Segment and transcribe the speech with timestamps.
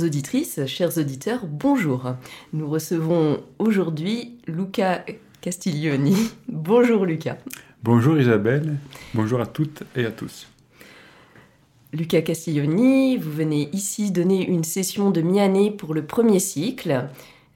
[0.00, 2.14] Chères auditrices, chers auditeurs, bonjour.
[2.54, 5.04] Nous recevons aujourd'hui Luca
[5.42, 6.16] Castiglioni.
[6.48, 7.36] Bonjour Luca.
[7.82, 8.78] Bonjour Isabelle,
[9.12, 10.48] bonjour à toutes et à tous.
[11.92, 17.06] Luca Castiglioni, vous venez ici donner une session de mi-année pour le premier cycle.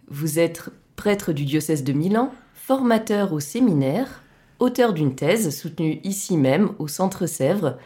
[0.09, 4.23] Vous êtes prêtre du diocèse de Milan, formateur au séminaire,
[4.59, 7.79] auteur d'une thèse soutenue ici même au Centre Sèvres,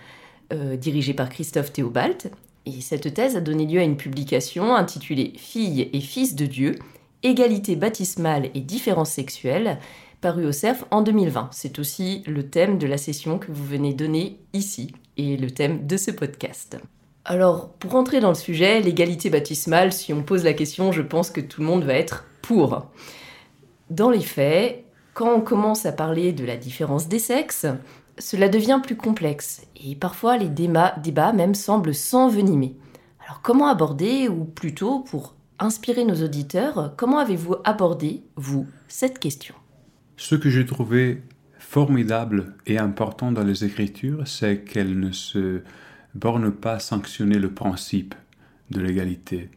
[0.52, 2.32] euh, dirigée par Christophe Théobald,
[2.76, 6.74] et cette thèse a donné lieu à une publication intitulée Filles et fils de Dieu,
[7.22, 9.78] égalité baptismale et différence sexuelle,
[10.20, 11.50] parue au CERF en 2020.
[11.52, 15.86] C'est aussi le thème de la session que vous venez donner ici et le thème
[15.86, 16.78] de ce podcast.
[17.24, 21.30] Alors, pour entrer dans le sujet, l'égalité baptismale, si on pose la question, je pense
[21.30, 22.86] que tout le monde va être pour.
[23.90, 27.66] Dans les faits, quand on commence à parler de la différence des sexes,
[28.18, 32.76] cela devient plus complexe et parfois les débats, même semblent s'envenimer.
[33.24, 39.54] Alors comment aborder, ou plutôt pour inspirer nos auditeurs, comment avez-vous abordé, vous, cette question?
[40.16, 41.22] Ce que j'ai trouvé
[41.58, 45.62] formidable et important dans les Écritures, c'est qu'elles ne se
[46.14, 48.14] bornent pas à sanctionner le principe
[48.70, 49.50] de l'égalité.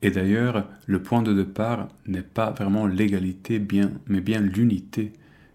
[0.00, 5.12] Et d'ailleurs, le point de départ n'est pas vraiment l'égalité, bien, mais bien l'unité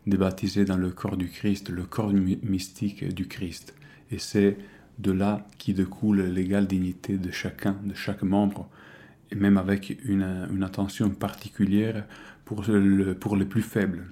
[0.07, 3.73] baptisés dans le corps du Christ, le corps mystique du Christ.
[4.11, 4.57] Et c'est
[4.99, 8.69] de là qui découle l'égale dignité de chacun, de chaque membre,
[9.31, 12.05] et même avec une, attention particulière
[12.45, 14.05] pour, le, pour les plus faibles.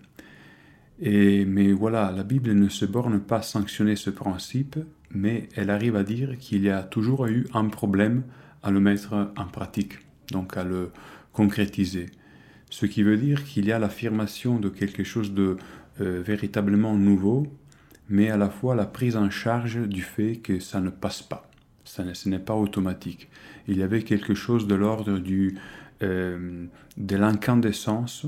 [0.99, 4.77] Et, mais voilà, la Bible ne se borne pas à sanctionner ce principe,
[5.11, 8.23] mais elle arrive à dire qu'il y a toujours eu un problème
[8.63, 9.99] à le mettre en pratique,
[10.31, 10.91] donc à le
[11.33, 12.07] concrétiser.
[12.69, 15.57] Ce qui veut dire qu'il y a l'affirmation de quelque chose de,
[15.99, 17.47] euh, véritablement nouveau,
[18.07, 21.49] mais à la fois la prise en charge du fait que ça ne passe pas.
[21.83, 23.29] Ça ce n'est pas automatique.
[23.67, 25.57] Il y avait quelque chose de l'ordre du,
[26.01, 26.65] euh,
[26.97, 28.25] de l'incandescence,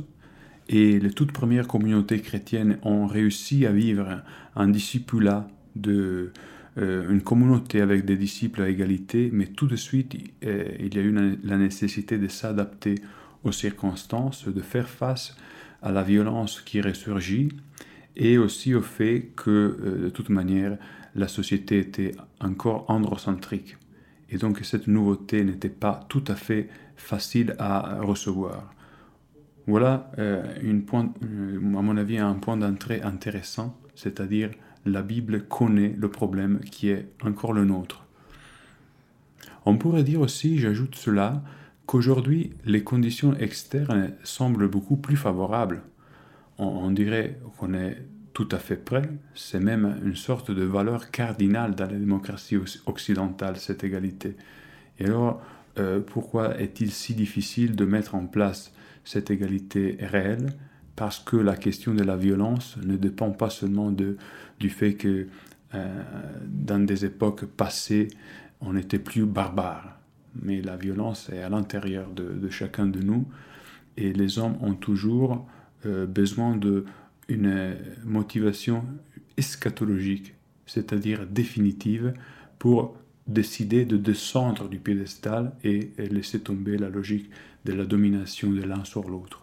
[0.67, 4.21] et les toutes premières communautés chrétiennes ont réussi à vivre
[4.55, 6.31] un discipulat de
[6.77, 11.01] euh, une communauté avec des disciples à égalité, mais tout de suite, il y a
[11.01, 12.95] eu la nécessité de s'adapter
[13.43, 15.35] aux circonstances, de faire face
[15.83, 17.49] à la violence qui ressurgit
[18.15, 20.77] et aussi au fait que, euh, de toute manière,
[21.15, 23.77] la société était encore androcentrique.
[24.29, 28.73] Et donc cette nouveauté n'était pas tout à fait facile à recevoir.
[29.67, 34.49] Voilà, euh, une point, euh, à mon avis, un point d'entrée intéressant, c'est-à-dire
[34.85, 38.05] la Bible connaît le problème qui est encore le nôtre.
[39.65, 41.41] On pourrait dire aussi, j'ajoute cela,
[41.85, 45.83] qu'aujourd'hui les conditions externes semblent beaucoup plus favorables.
[46.57, 47.97] On, dirait qu'on est
[48.33, 53.57] tout à fait prêt, c'est même une sorte de valeur cardinale dans la démocratie occidentale,
[53.57, 54.37] cette égalité.
[54.99, 55.41] Et alors,
[55.79, 58.71] euh, pourquoi est-il si difficile de mettre en place
[59.03, 60.53] cette égalité réelle?
[60.95, 65.27] Parce que la question de la violence ne dépend pas seulement du fait que
[65.73, 66.03] euh,
[66.45, 68.09] dans des époques passées,
[68.61, 70.02] on était plus barbare
[70.41, 73.25] mais la violence est à l'intérieur de, chacun de nous
[73.97, 75.47] et les hommes ont toujours
[75.85, 78.85] euh, besoin d'une motivation
[79.37, 80.33] eschatologique,
[80.65, 82.13] c'est-à-dire définitive,
[82.59, 82.95] pour
[83.27, 87.29] décider de descendre du piédestal et, laisser tomber la logique
[87.65, 89.41] de la domination de l'un sur l'autre.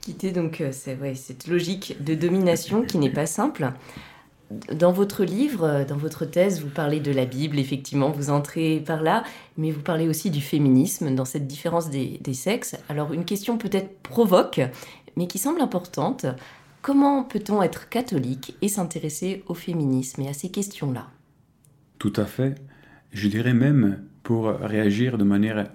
[0.00, 3.72] Quitter donc euh, cette logique de domination qui n'est pas simple.
[4.72, 8.82] Dans votre livre, euh, dans votre thèse, vous parlez de la Bible, effectivement, vous entrez
[8.84, 9.24] par là,
[9.56, 12.76] mais vous parlez aussi du féminisme, dans cette différence des, sexes.
[12.88, 14.60] Alors une question peut-être provoque,
[15.16, 16.26] mais qui semble importante.
[16.82, 21.08] Comment peut-on être catholique et s'intéresser au féminisme et à ces questions-là?
[21.98, 22.54] Tout à fait.
[23.12, 25.66] Je dirais même, pour réagir de manière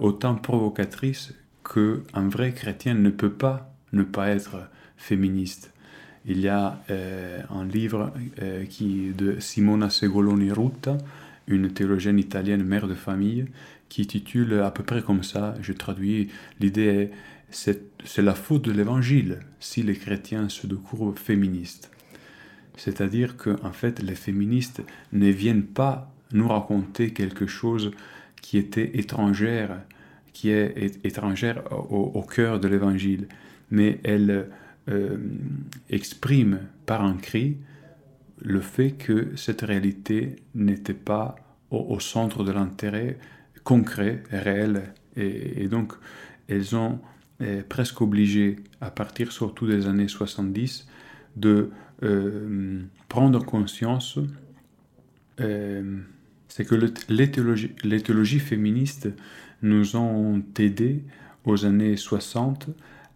[0.00, 1.32] autant provocatrice
[1.64, 5.72] qu'un vrai chrétien ne peut pas ne pas être féministe.
[6.28, 10.98] Il y a euh, un livre euh, qui, de Simona Segoloni Rutta,
[11.48, 13.46] une théologienne italienne, mère de famille,
[13.88, 16.28] qui titule à peu près comme ça, je traduis,
[16.60, 17.10] l'idée est
[17.50, 21.90] c'est la faute de l'évangile si les chrétiens se découvrent féministes.
[22.76, 24.82] C'est-à-dire que en fait, les féministes
[25.12, 27.90] ne viennent pas nous raconter quelque chose
[28.42, 29.80] qui était étrangère,
[30.32, 33.26] qui est étrangère au, cœur de l'évangile,
[33.70, 34.48] mais elles
[34.88, 35.18] euh,
[35.90, 37.58] expriment par un cri
[38.40, 41.36] le fait que cette réalité n'était pas
[41.70, 43.18] au, centre de l'intérêt
[43.64, 45.92] concret, réel, et, donc
[46.48, 47.00] elles ont
[47.42, 50.86] euh, presque obligé, à partir surtout des années 70,
[51.36, 51.70] de
[52.02, 54.18] euh, prendre conscience,
[55.40, 55.98] euh,
[56.48, 56.74] c'est que
[57.08, 59.08] les théologies, féministes
[59.62, 61.02] nous ont aidés
[61.44, 62.68] aux années 60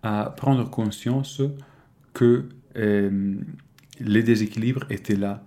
[0.02, 1.42] à prendre conscience
[2.14, 3.34] que euh,
[4.00, 5.42] les déséquilibres étaient là.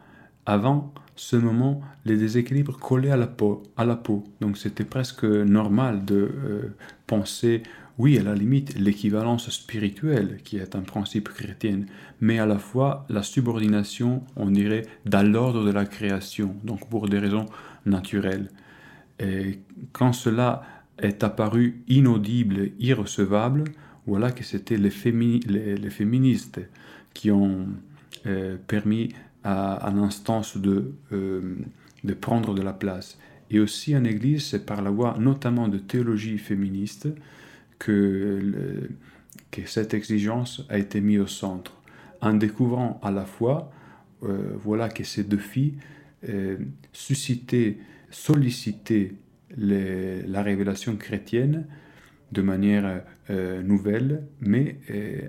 [0.46, 3.63] Avant ce moment, les déséquilibres collaient à la peau.
[3.78, 4.24] À la peau.
[4.42, 6.74] Donc c'était presque normal de
[7.07, 7.63] penser
[7.98, 11.86] oui, à la limite, l'équivalence spirituelle, qui est un principe chrétien,
[12.19, 17.08] mais à la fois la subordination, on dirait, dans l'ordre de la création, donc pour
[17.08, 17.46] des raisons
[17.86, 18.50] naturelles.
[19.19, 19.60] Et
[19.94, 20.63] quand cela
[21.00, 23.63] est apparu inaudible, irrecevable,
[24.07, 26.62] voilà que c'était les, féministes
[27.13, 27.68] qui ont
[28.25, 29.13] euh, permis
[29.44, 31.56] à, l'instance de, euh,
[32.04, 33.18] de prendre de la place.
[33.52, 37.07] Et aussi en Église, c'est par la voie notamment de théologie féministe
[37.80, 38.90] que,
[39.66, 41.78] cette exigence a été mise au centre,
[42.19, 43.72] en découvrant à la fois
[44.24, 45.75] euh, voilà, que ces deux filles
[46.92, 47.78] suscitaient,
[48.10, 49.13] sollicitaient
[49.58, 51.68] la révélation chrétienne
[52.31, 54.80] de manière euh, nouvelle, mais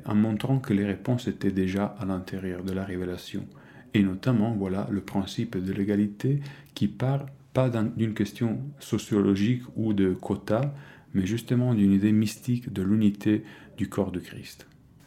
[0.05, 3.47] en montrant que les réponses étaient déjà à l'intérieur de la révélation.
[3.95, 6.41] Et notamment, voilà, le principe de l'égalité
[6.75, 7.27] qui part
[7.57, 10.75] pas d'une question sociologique ou de quota,
[11.15, 13.45] mais justement d'une idée mystique de l'unité
[13.79, 14.67] du corps de Christ.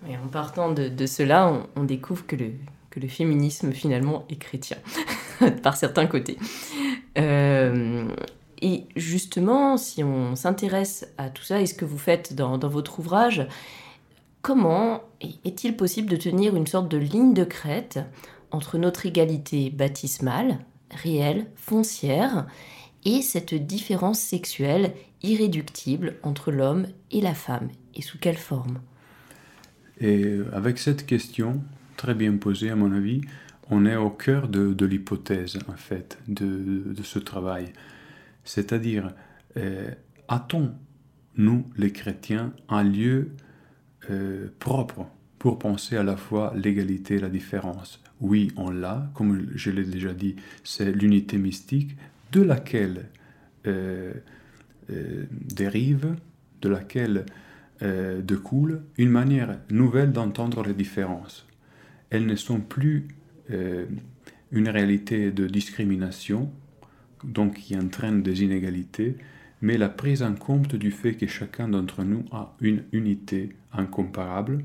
[0.09, 2.53] Et en partant de, cela, on, découvre que le,
[2.89, 4.77] que le féminisme finalement est chrétien,
[5.63, 6.37] par certains côtés.
[7.19, 8.07] Euh,
[8.61, 12.99] et justement, si on s'intéresse à tout ça et ce que vous faites dans, votre
[12.99, 13.47] ouvrage,
[14.41, 15.01] comment
[15.45, 17.99] est-il possible de tenir une sorte de ligne de crête
[18.51, 20.59] entre notre égalité baptismale,
[20.91, 22.47] réelle, foncière,
[23.05, 28.79] et cette différence sexuelle irréductible entre l'homme et la femme, et sous quelle forme?
[30.01, 31.61] Et avec cette question,
[31.97, 33.21] très bien posée à mon avis,
[33.69, 37.65] on est au cœur de, l'hypothèse, en fait, de, ce travail.
[38.49, 39.13] C'est-à-dire,
[39.57, 39.91] euh,
[40.27, 40.71] a-t-on,
[41.37, 43.29] nous, les chrétiens, un lieu
[44.09, 45.05] euh, propre
[45.37, 49.83] pour penser à la fois l'égalité et la différence Oui, on l'a, comme je l'ai
[49.83, 51.95] déjà dit, c'est l'unité mystique
[52.31, 53.09] de laquelle
[53.67, 54.13] euh,
[54.89, 56.15] euh, dérive,
[56.63, 57.27] de laquelle
[57.83, 61.45] euh, découle une manière nouvelle d'entendre les différences.
[62.09, 63.09] Elles ne sont plus
[63.51, 63.85] euh,
[64.51, 66.51] une réalité de discrimination,
[67.23, 69.15] donc qui entraîne des inégalités,
[69.61, 74.63] mais la prise en compte du fait que chacun d'entre nous a une unité incomparable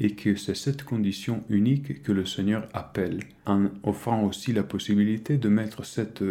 [0.00, 5.38] et que c'est cette condition unique que le Seigneur appelle, en offrant aussi la possibilité
[5.38, 6.24] de mettre cette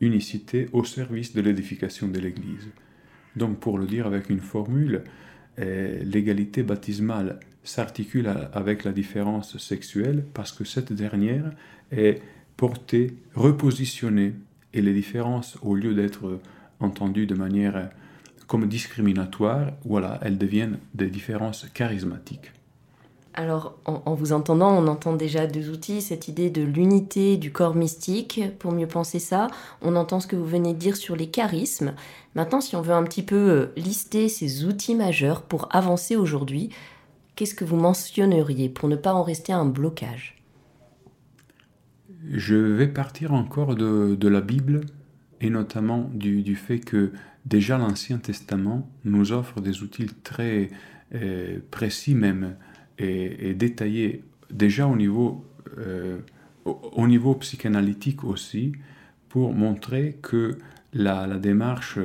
[0.00, 2.68] unicité au service de l'édification de l'Église.
[3.36, 5.02] Donc pour le dire avec une formule,
[5.58, 11.52] euh, l'égalité baptismale s'articule avec la différence sexuelle parce que cette dernière
[11.90, 12.20] est
[12.56, 14.34] portée, repositionnée,
[14.74, 16.38] et les différences, au lieu d'être
[16.80, 17.88] entendues de manière
[18.46, 22.52] comme discriminatoire, voilà, elles deviennent des différences charismatiques.
[23.36, 27.74] Alors, en, vous entendant, on entend déjà deux outils, cette idée de l'unité du corps
[27.74, 29.48] mystique, pour mieux penser ça.
[29.82, 31.94] On entend ce que vous venez de dire sur les charismes.
[32.36, 36.70] Maintenant, si on veut un petit peu euh, lister ces outils majeurs pour avancer aujourd'hui,
[37.34, 40.43] qu'est-ce que vous mentionneriez pour ne pas en rester à un blocage?
[42.30, 44.82] Je vais partir encore de, la Bible
[45.40, 47.12] et notamment du, fait que
[47.44, 50.70] déjà l'Ancien Testament nous offre des outils très
[51.14, 52.56] euh, précis même
[52.98, 55.44] et, détaillé déjà au niveau,
[55.78, 56.18] euh,
[56.64, 58.72] au, niveau psychanalytique aussi,
[59.28, 60.56] pour montrer que
[60.94, 61.98] la, la démarche,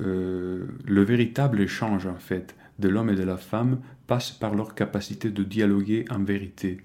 [0.00, 4.74] euh, le véritable échange en fait de l'homme et de la femme passe par leur
[4.74, 6.78] capacité de dialoguer en vérité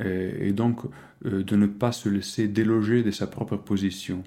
[0.00, 0.80] et, donc
[1.26, 4.22] euh, de ne pas se laisser déloger de sa propre position.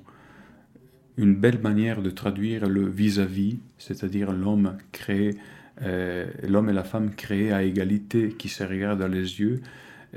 [1.17, 5.37] une belle manière de traduire le vis-à-vis, c'est-à-dire l'homme créé,
[5.83, 9.61] euh, l'homme et la femme créés à égalité, qui se regardent dans les yeux,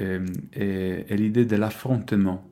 [0.01, 2.49] euh, et, l'idée de l'affrontement.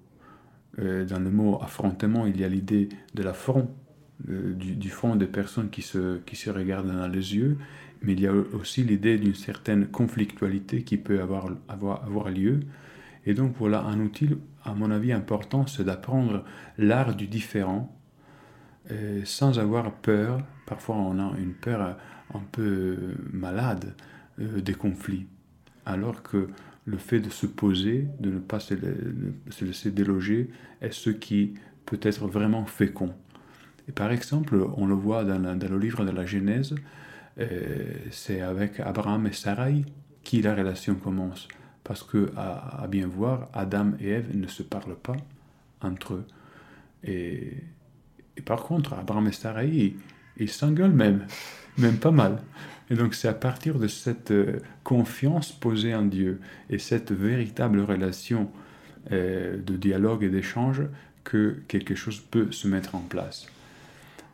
[0.79, 3.69] Euh, dans le mot affrontement, il y a l'idée de la front,
[4.27, 7.59] du, front des personnes qui se, qui se regardent dans les yeux,
[8.03, 12.61] mais il y a aussi l'idée d'une certaine conflictualité qui peut avoir, avoir lieu.
[13.27, 14.31] Et donc voilà, un outil,
[14.65, 16.45] à mon avis, important, c'est d'apprendre
[16.79, 17.97] l'art du différent,
[18.91, 20.41] euh, sans avoir peur.
[20.67, 21.97] Parfois, on a une peur
[22.35, 23.95] un peu malade
[24.41, 25.27] euh, des conflits,
[25.87, 26.49] alors que
[26.85, 28.75] le fait de se poser, de ne pas se,
[29.65, 30.51] laisser déloger,
[30.81, 31.55] est ce qui
[31.87, 33.15] peut être vraiment fécond.
[33.89, 36.75] Et par exemple, on le voit dans, le livre de la Genèse,
[37.39, 39.85] euh, c'est avec Abraham et Sarai
[40.23, 41.49] qui la relation commence.
[41.85, 45.17] Parce que, à, bien voir, Adam et Ève ne se parlent pas
[45.81, 46.27] entre eux.
[47.05, 47.55] Et,
[48.37, 49.95] et par contre, Abraham et Sarai,
[50.37, 51.27] ils s'engueulent même,
[51.79, 52.39] même pas mal.
[52.91, 57.81] Et donc c'est à partir de cette euh, confiance posée en Dieu et cette véritable
[57.81, 58.51] relation
[59.13, 60.83] euh, de dialogue et d'échange
[61.25, 63.47] que quelque chose peut se mettre en place.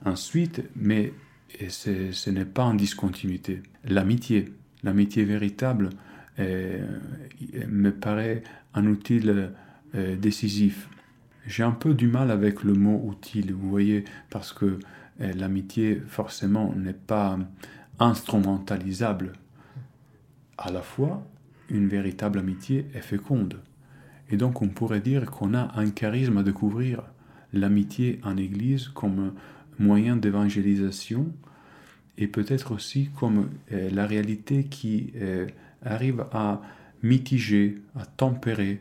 [0.05, 1.13] Ensuite, mais
[1.69, 4.53] ce n'est pas en discontinuité, l'amitié,
[4.83, 5.91] l'amitié véritable
[6.39, 8.43] me paraît
[8.75, 9.21] un outil
[9.95, 10.89] décisif
[11.49, 14.79] j'ai un peu du mal avec le mot utile, vous voyez, parce que
[15.19, 17.39] l'amitié, forcément, n'est pas
[17.99, 19.33] instrumentalisable.
[20.59, 21.27] À la fois,
[21.71, 23.61] une véritable amitié est féconde.
[24.31, 27.03] Et donc, on pourrait dire qu'on a un charisme à découvrir.
[27.55, 29.33] L'amitié en Église comme
[29.79, 31.33] moyen d'évangélisation
[32.19, 35.15] et peut-être aussi comme la réalité qui
[35.85, 36.61] arrive à
[37.03, 38.81] mitiger, à tempérer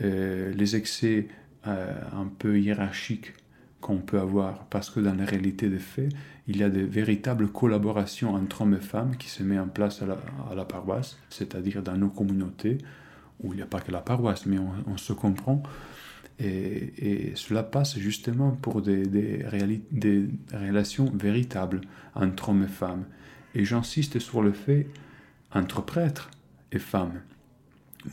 [0.00, 1.26] les excès
[1.66, 3.34] euh, un peu hiérarchique
[3.80, 6.12] qu'on peut avoir, parce que dans la réalité des faits,
[6.46, 10.00] il y a de véritables collaborations entre hommes et femmes qui se mettent en place
[10.02, 12.78] à la, paroisse, c'est-à-dire dans nos communautés,
[13.40, 14.56] où il n'y a pas que la paroisse, mais
[14.86, 15.62] on, se comprend.
[16.38, 19.44] Et, cela passe justement pour des,
[20.52, 21.80] relations véritables
[22.14, 23.04] entre hommes et femmes.
[23.54, 24.86] Et j'insiste sur le fait
[25.52, 26.30] entre prêtres
[26.72, 27.20] et femmes.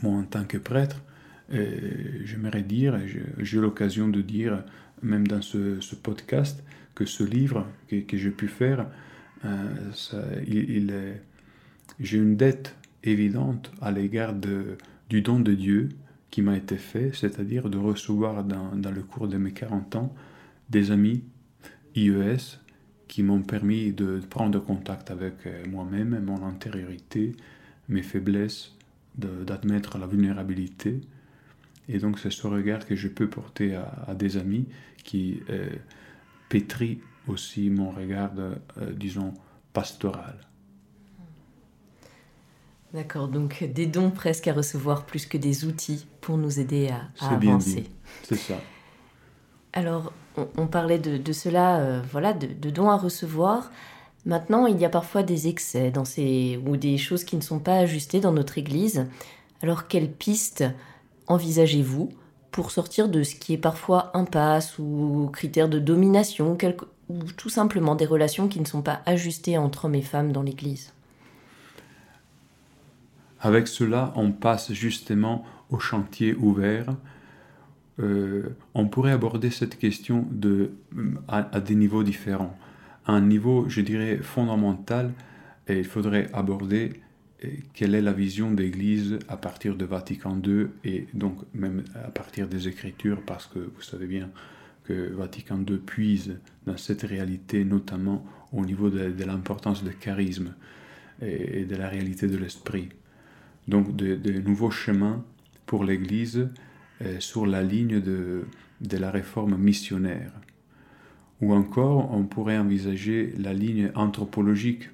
[0.02, 1.02] Moi, en tant que prêtre,
[1.50, 4.64] j'aimerais dire, j'ai eu l'occasion de dire,
[5.02, 6.62] même dans ce, podcast,
[6.94, 8.86] que ce livre que, que j'ai pu faire,
[9.44, 10.92] euh, il,
[12.00, 15.90] j'ai une dette évidente à l'égard du don de Dieu
[16.30, 20.14] qui m'a été fait, c'est-à-dire de recevoir dans, dans, le cours de mes 40 ans
[20.68, 21.22] des amis
[21.94, 22.58] IES
[23.08, 27.36] qui m'ont permis de prendre contact avec euh, moi-même, mon intériorité,
[27.88, 28.72] mes faiblesses,
[29.16, 31.00] d'admettre la vulnérabilité
[31.88, 34.66] et donc c'est ce regard que je peux porter à, des amis
[35.04, 35.70] qui euh,
[36.48, 38.54] pétrit aussi mon regard, euh,
[38.92, 39.34] disons,
[39.72, 40.36] pastoral.
[42.92, 47.08] D'accord, donc des dons presque à recevoir plus que des outils pour nous aider à,
[47.20, 47.84] à avancer.
[48.22, 48.60] C'est ça.
[49.76, 50.10] Alors,
[50.56, 53.70] on, parlait de, cela, euh, voilà, de, dons à recevoir.
[54.24, 57.58] Maintenant, il y a parfois des excès dans ces, ou des choses qui ne sont
[57.58, 59.06] pas ajustées dans notre Église.
[59.62, 60.64] Alors, quelles pistes
[61.26, 62.08] envisagez-vous
[62.52, 66.56] pour sortir de ce qui est parfois impasse ou critère de domination,
[67.10, 70.42] ou tout simplement des relations qui ne sont pas ajustées entre hommes et femmes dans
[70.42, 70.94] l'Église?
[73.42, 76.94] Avec cela, on passe justement au chantier ouvert.
[77.98, 80.72] Euh, on pourrait aborder cette question de,
[81.28, 82.56] à, des niveaux différents.
[83.06, 85.12] un niveau, je dirais, fondamental,
[85.68, 87.00] et il faudrait aborder
[87.74, 92.48] quelle est la vision d'Église à partir de Vatican II et donc même à partir
[92.48, 94.30] des Écritures, parce que vous savez bien
[94.84, 100.54] que Vatican II puise dans cette réalité, notamment au niveau de, l'importance du charisme
[101.20, 102.88] et, de la réalité de l'esprit.
[103.68, 105.24] Donc de, nouveaux chemins
[105.66, 106.48] pour l'Église euh,
[107.18, 108.44] sur la ligne de,
[108.80, 110.32] de la réforme missionnaire.
[111.42, 114.88] Ou encore, on pourrait envisager la ligne anthropologique,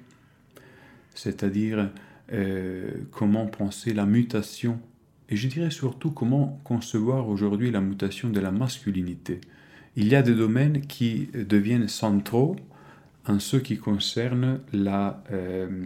[1.15, 1.89] c'est-à-dire
[2.33, 4.79] euh, comment penser la mutation,
[5.29, 9.39] et je dirais surtout comment concevoir aujourd'hui la mutation de la masculinité.
[9.95, 12.57] Il y a des domaines qui deviennent centraux
[13.25, 15.85] en ce qui concerne la, euh,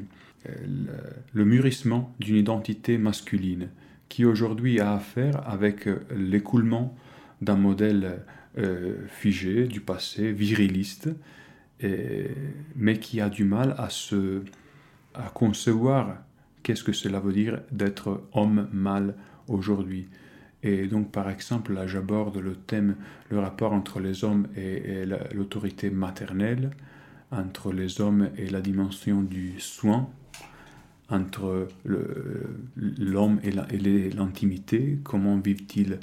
[1.34, 3.68] le mûrissement d'une identité masculine,
[4.10, 6.96] qui aujourd'hui a affaire avec l'écoulement
[7.42, 8.20] d'un modèle
[8.58, 11.10] euh, figé du passé, viriliste,
[12.76, 14.42] mais qui a du mal à, se,
[15.14, 16.18] à concevoir
[16.64, 19.14] qu'est-ce que cela veut dire d'être homme mâle
[19.48, 20.08] aujourd'hui.
[20.64, 22.96] Et donc, par exemple, là, j'aborde le thème,
[23.30, 26.72] le rapport entre les hommes et, l'autorité maternelle,
[27.32, 30.10] entre les hommes et la dimension du soin,
[31.10, 31.68] entre
[32.76, 33.52] l'homme et
[34.10, 36.00] l'intimité, comment vivent-ils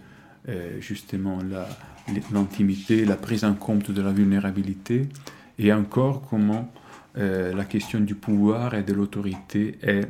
[0.49, 1.39] euh, justement
[2.33, 5.09] l'intimité, la, prise en compte de la vulnérabilité,
[5.59, 6.73] et encore comment
[7.17, 10.09] euh, la question du pouvoir et de l'autorité est,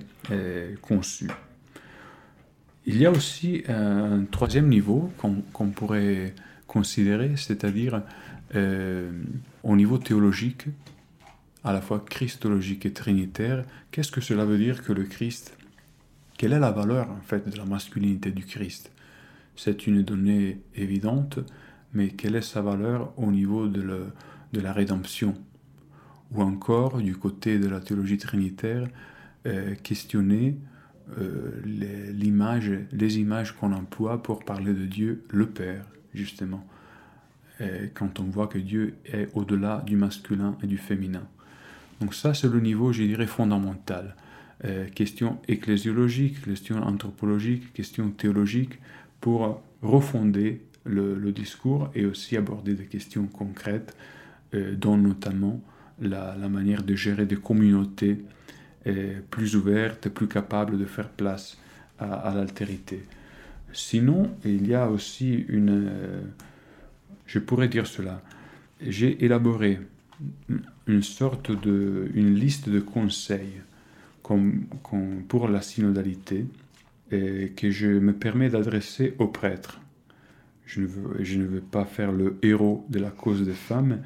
[0.81, 1.31] conçue.
[2.87, 6.35] Il y a aussi un troisième niveau qu'on pourrait
[6.67, 8.03] considérer, c'est-à-dire
[8.55, 9.11] euh,
[9.63, 10.67] au niveau théologique,
[11.65, 13.65] à la fois christologique et trinitaire.
[13.91, 15.57] Qu'est-ce que cela veut dire que le Christ
[16.37, 18.93] Quelle est la valeur en fait de la masculinité du Christ?
[19.57, 21.39] C'est une donnée évidente,
[21.95, 24.13] mais quelle est sa valeur au niveau de,
[24.53, 25.35] la rédemption?
[26.33, 28.87] Ou encore, du côté de la théologie trinitaire,
[29.47, 30.59] euh, questionner
[31.19, 36.67] euh, les images qu'on emploie pour parler de Dieu, le Père, justement.
[37.95, 41.29] quand on voit que Dieu est au-delà du masculin et du féminin.
[42.01, 44.17] Donc ça, c'est le niveau, je dirais, fondamental.
[44.65, 48.79] Euh, question ecclésiologique, question anthropologique, question théologique,
[49.21, 53.97] pour refonder le, discours et aussi aborder des questions concrètes,
[54.55, 55.63] euh, dont notamment
[56.01, 58.25] la, manière de gérer des communautés
[59.31, 61.57] plus ouvertes, plus capables de faire place
[61.99, 63.05] à, l'altérité.
[63.73, 65.89] Sinon, il y a aussi une...
[65.89, 66.21] Euh,
[67.27, 68.23] je pourrais dire cela.
[68.81, 69.81] J'ai élaboré
[70.87, 72.11] une sorte de...
[72.15, 73.61] une liste de conseils
[75.29, 76.47] pour la synodalité
[77.11, 79.81] que je me permets d'adresser aux prêtres.
[80.67, 80.87] Je ne,
[81.45, 84.01] veux, pas faire le héros de la cause des femmes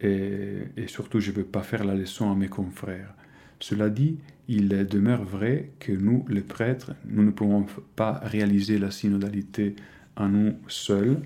[0.00, 3.12] et surtout je ne veux pas faire la leçon à mes confrères.
[3.58, 8.90] Cela dit, il demeure vrai que nous, les prêtres, nous ne pouvons pas réaliser la
[8.90, 9.74] synodalité
[10.14, 11.20] à nous seuls,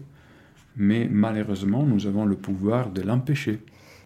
[0.76, 3.60] mais malheureusement, nous avons le pouvoir de l'empêcher.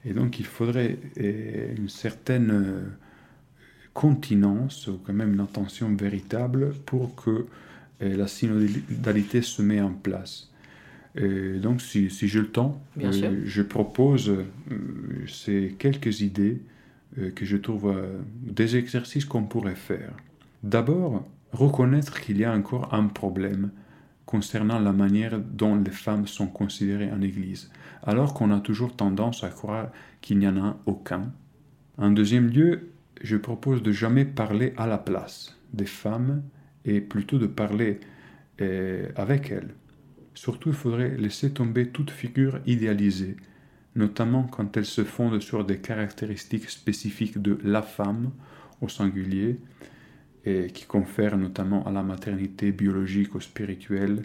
[0.05, 2.83] Et donc, il faudrait eh, une certaine euh,
[3.93, 7.47] continence, ou quand même une intention véritable, pour que
[8.01, 10.51] eh, la synodalité se mette en place.
[11.17, 14.45] Et donc, si, si j'ai le temps, euh, je propose euh,
[15.29, 16.61] ces quelques idées
[17.19, 20.12] euh, que je trouve euh, des exercices qu'on pourrait faire.
[20.64, 23.71] D'abord, reconnaître qu'il y a encore un problème
[24.35, 27.70] concernant la manière dont les femmes sont considérées en Église,
[28.03, 29.92] alors qu'on a toujours tendance à croire
[30.23, 31.33] qu'il n'y en a aucun.
[31.99, 32.90] En deuxième lieu,
[33.23, 36.42] je propose de jamais parler à la place des femmes
[36.85, 38.01] et plutôt de parler
[38.61, 39.73] euh, avec elles.
[40.35, 43.37] Surtout, il faudrait laisser tomber toute figure idéalisée
[43.97, 48.33] notamment quand elles se fondent sur des caractéristiques spécifiques de la femme
[48.81, 49.61] au singulier,
[50.45, 54.23] et qui confèrent notamment à la maternité biologique ou spirituelle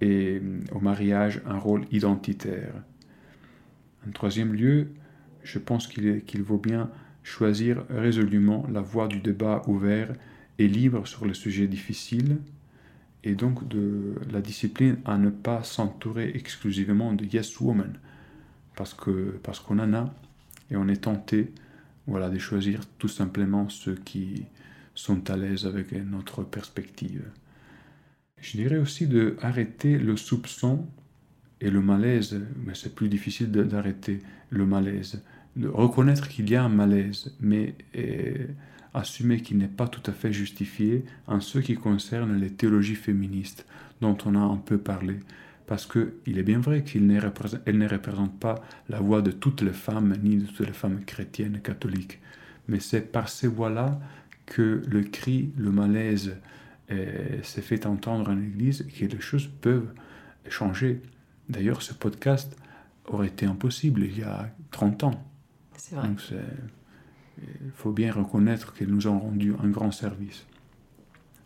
[0.00, 2.74] et euh, au mariage un rôle identitaire.
[4.06, 4.88] En troisième lieu,
[5.42, 6.90] je pense qu'il vaut bien
[7.22, 10.12] choisir résolument la voie du débat ouvert
[10.58, 12.38] et libre sur les sujets difficiles,
[13.24, 17.98] et donc de la discipline à ne pas s'entourer exclusivement de yes woman,
[18.76, 20.14] parce que parce qu'on en a
[20.70, 21.52] et on est tenté
[22.06, 24.44] voilà de choisir tout simplement ceux qui
[24.94, 27.22] sont à l'aise avec notre perspective.
[28.40, 30.86] Je dirais aussi de arrêter le soupçon
[31.60, 35.22] et le malaise, mais c'est plus difficile d'arrêter le malaise,
[35.56, 37.74] de reconnaître qu'il y a un malaise, mais
[38.94, 43.66] assumer qu'il n'est pas tout à fait justifié en ce qui concerne les théologies féministes
[44.00, 45.18] dont on a un peu parlé
[45.70, 48.56] parce qu'il est bien vrai qu'elle ne, représente, ne représente pas
[48.88, 52.18] la voix de toutes les femmes, ni de toutes les femmes chrétiennes catholiques.
[52.66, 54.00] Mais c'est par ces voix-là
[54.50, 56.36] que le cri, le malaise
[56.90, 59.94] euh, s'est fait entendre en Église et que les choses peuvent
[60.48, 61.00] changer.
[61.48, 62.56] D'ailleurs, ce podcast
[63.06, 65.24] aurait été impossible il y a 30 ans.
[65.76, 66.08] C'est vrai.
[66.08, 66.20] Donc,
[67.38, 70.46] il faut bien reconnaître qu'ils nous ont rendu un grand service.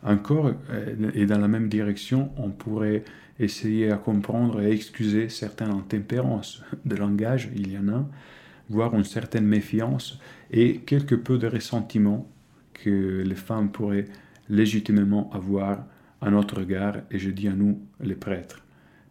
[0.03, 3.05] Encore, euh, et dans la même direction, on pourrait
[3.39, 8.07] essayer à comprendre et excuser certaines intempérances de langage, il y en a,
[8.71, 10.19] voire une certaine méfiance
[10.51, 12.29] et quelque peu de ressentiment
[12.75, 14.07] que les femmes pourraient
[14.49, 15.85] légitimement avoir
[16.21, 18.65] à notre regard, et je dis à nous, les prêtres,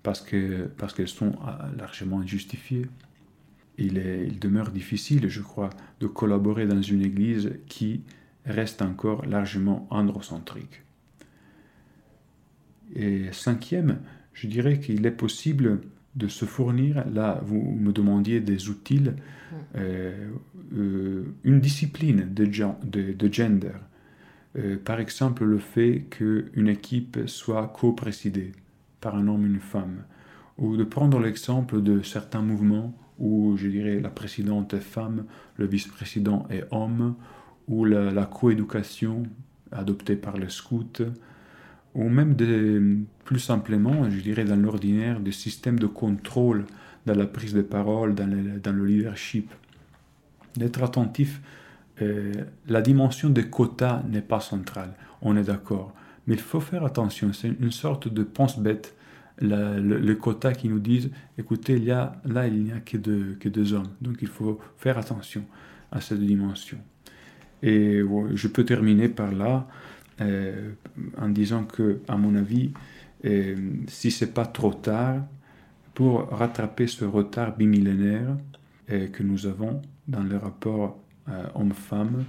[0.04, 2.86] parce qu'elles parce sont euh, largement injustifiées.
[3.78, 8.04] Il, est, il demeure difficile, je crois, de collaborer dans une Église qui
[8.45, 10.84] reste encore largement androcentrique.
[12.95, 13.99] Et cinquième,
[14.34, 15.82] je dirais qu'il est possible
[16.15, 19.12] de se fournir, là vous me demandiez des outils, mm.
[19.76, 20.30] euh,
[20.76, 22.45] euh, une discipline de,
[23.13, 23.71] de, gender.
[24.58, 28.52] Euh, par exemple, le fait qu'une équipe soit co-présidée
[29.02, 30.04] par un homme ou une femme,
[30.58, 35.26] ou de prendre l'exemple de certains mouvements où, je dirais, la présidente est femme,
[35.58, 37.15] le vice-président est homme,
[37.67, 39.23] ou la, coéducation
[39.71, 41.04] adoptée par les scouts,
[41.95, 42.36] ou même
[43.23, 46.65] plus simplement, je dirais, dans l'ordinaire, des systèmes de contrôle
[47.06, 49.51] dans la prise de parole, dans le, le leadership.
[50.56, 51.41] D'être attentif,
[52.01, 52.32] euh,
[52.67, 55.93] la dimension des quotas n'est pas centrale, on est d'accord.
[56.25, 58.95] Mais il faut faire attention, c'est une sorte de pense-bête,
[59.39, 63.73] le, quota qui nous disent, écoutez, il y a, là, il n'y a que deux
[63.73, 63.89] hommes.
[63.99, 65.43] Donc il faut faire attention
[65.91, 66.77] à cette dimension.
[67.62, 68.01] Et
[68.34, 69.67] je peux terminer par là
[70.21, 70.71] euh,
[71.17, 72.71] en disant que, à mon avis,
[73.26, 73.56] euh,
[73.88, 75.26] si c'est pas trop tard,
[75.93, 78.36] pour rattraper ce retard bimillénaire
[78.89, 80.99] euh, que nous avons dans le rapport
[81.30, 82.26] euh, homme-femme,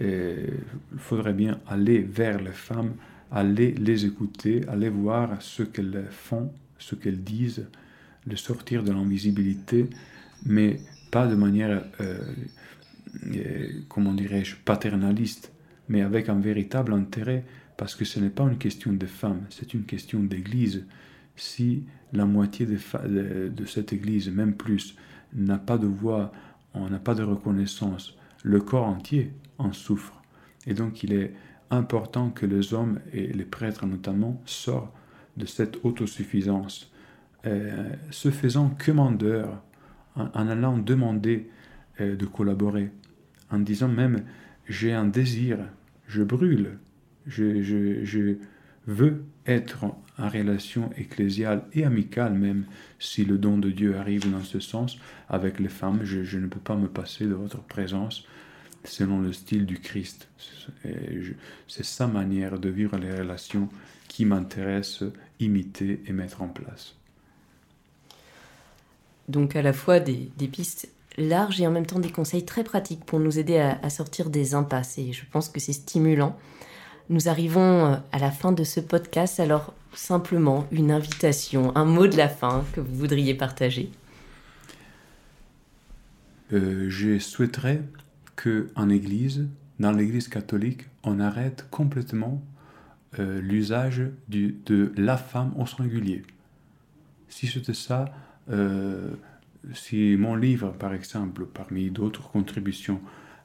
[0.00, 2.92] il faudrait bien aller vers les femmes,
[3.32, 7.66] aller les écouter, aller voir ce qu'elles font, ce qu'elles disent,
[8.24, 9.90] le sortir de l'invisibilité,
[10.46, 10.78] mais
[11.10, 11.82] pas de manière,
[13.88, 15.50] comment dirais-je, paternaliste,
[15.88, 17.44] mais avec un véritable intérêt,
[17.76, 20.84] parce que ce n'est pas une question de femmes, c'est une question d'église.
[21.36, 24.96] Si la moitié de, cette église, même plus,
[25.34, 26.32] n'a pas de voix,
[26.74, 30.20] on n'a pas de reconnaissance, le corps entier en souffre.
[30.66, 31.32] Et donc il est
[31.70, 34.92] important que les hommes et les prêtres notamment sortent
[35.36, 36.90] de cette autosuffisance,
[37.46, 39.62] euh, se faisant commandeur,
[40.16, 41.48] en, allant demander
[42.00, 42.90] euh, de collaborer,
[43.50, 44.24] en disant même
[44.68, 45.58] j'ai un désir,
[46.08, 46.78] je brûle,
[47.26, 48.36] je,
[48.86, 52.64] veux être en relation ecclésiale et amicale même,
[52.98, 56.58] si le don de Dieu arrive dans ce sens, avec les femmes, je, ne peux
[56.58, 58.24] pas me passer de votre présence
[58.84, 60.28] selon le style du Christ.
[61.68, 63.68] C'est sa manière de vivre les relations
[64.08, 65.04] qui m'intéresse
[65.38, 66.98] imiter et mettre en place.
[69.28, 70.88] Donc à la fois des, pistes
[71.18, 74.30] larges et en même temps des conseils très pratiques pour nous aider à, à sortir
[74.30, 74.98] des impasses.
[74.98, 76.36] Et je pense que c'est stimulant.
[77.10, 82.06] Nous arrivons euh, à la fin de ce podcast, alors simplement une invitation, un mot
[82.06, 83.90] de la fin que vous voudriez partager.
[86.52, 87.82] Euh, je souhaiterais
[88.36, 89.48] que en Église,
[89.80, 92.42] dans l'Église catholique, on arrête complètement
[93.18, 96.22] euh, l'usage de la femme au singulier.
[97.30, 98.06] Si c'était ça,
[99.74, 103.00] si mon livre, par exemple, parmi d'autres contributions,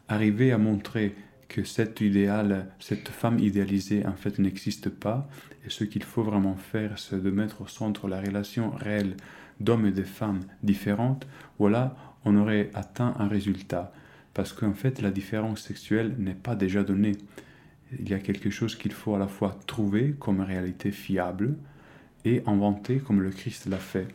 [0.08, 1.16] arrivait à montrer
[1.48, 5.30] que cet idéal, cette femme idéalisée, en fait, n'existe pas.
[5.66, 9.16] Et ce qu'il faut vraiment faire, c'est de mettre au centre la relation réelle
[9.60, 11.28] d'hommes et de femmes différentes.
[11.60, 11.96] Voilà,
[12.26, 13.94] on aurait atteint un résultat.
[14.34, 17.14] Parce qu'en fait, la différence sexuelle n'est pas déjà donnée.
[18.00, 21.56] Il y a quelque chose qu'il faut à la fois trouver comme réalité fiable
[22.26, 24.08] et inventer comme le Christ l'a fait.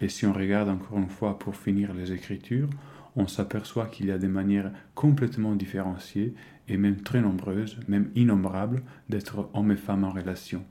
[0.00, 2.68] Et si on regarde encore une fois pour finir les Écritures,
[3.16, 6.34] on s'aperçoit qu'il y a des manières complètement différenciées
[6.68, 10.64] et même très nombreuses, même innombrables, d'être hommes et femmes en relation.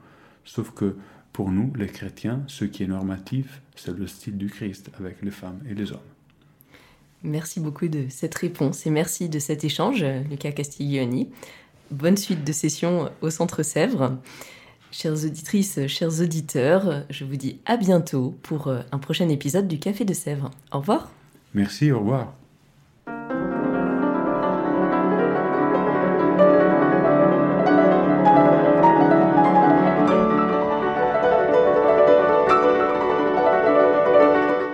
[0.46, 0.96] Sauf que
[1.34, 5.32] pour nous, les chrétiens, ce qui est normatif, c'est le style du Christ avec les
[5.32, 6.00] femmes et les hommes.
[7.22, 11.30] Merci beaucoup de cette réponse et merci de cet échange, Lucas Castiglioni.
[11.92, 14.18] Bonne suite de session au Centre Sèvres.
[14.92, 20.04] Chères auditrices, chers auditeurs, je vous dis à bientôt pour un prochain épisode du Café
[20.04, 20.50] de Sèvres.
[20.72, 21.12] Au revoir.
[21.54, 22.34] Merci, au revoir.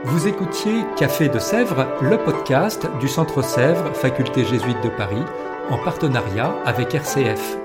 [0.06, 5.22] Vous écoutiez Café de Sèvres, le podcast du Centre Sèvres, Faculté jésuite de Paris,
[5.70, 7.65] en partenariat avec RCF.